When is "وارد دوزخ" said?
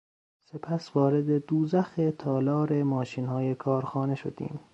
0.95-1.91